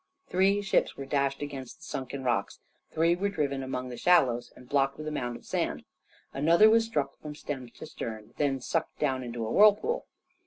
Three 0.29 0.63
ships 0.63 0.97
were 0.97 1.05
dashed 1.05 1.43
against 1.43 1.83
sunken 1.83 2.23
rocks, 2.23 2.57
three 2.89 3.15
were 3.15 3.29
driven 3.29 3.61
among 3.61 3.89
the 3.89 3.97
shallows 3.97 4.51
and 4.55 4.67
blocked 4.67 4.97
with 4.97 5.07
a 5.07 5.11
mound 5.11 5.37
of 5.37 5.45
sand. 5.45 5.83
Another 6.33 6.71
was 6.71 6.85
struck 6.85 7.19
from 7.19 7.35
stem 7.35 7.69
to 7.69 7.85
stern, 7.85 8.33
then 8.37 8.61
sucked 8.61 8.97
down 8.97 9.21
into 9.23 9.45
a 9.45 9.51
whirlpool. 9.51 10.07